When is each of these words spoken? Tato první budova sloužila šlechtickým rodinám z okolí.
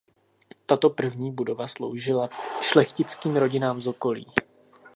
Tato 0.65 0.89
první 0.89 1.31
budova 1.31 1.67
sloužila 1.67 2.29
šlechtickým 2.61 3.37
rodinám 3.37 3.81
z 3.81 3.87
okolí. 3.87 4.31